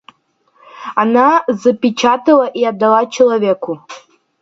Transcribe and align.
Она 0.95 1.43
запечатала 1.47 2.47
и 2.47 2.65
отдала 2.65 3.05
человеку. 3.05 3.85